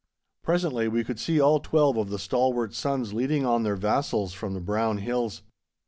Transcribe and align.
Presently 0.43 0.87
we 0.87 1.03
could 1.03 1.19
see 1.19 1.39
all 1.39 1.59
twelve 1.59 1.95
of 1.95 2.09
the 2.09 2.17
stalwart 2.17 2.73
sons 2.73 3.13
leading 3.13 3.45
on 3.45 3.61
their 3.61 3.75
vassals 3.75 4.33
from 4.33 4.55
the 4.55 4.59
brown 4.59 4.97
hills. 4.97 5.43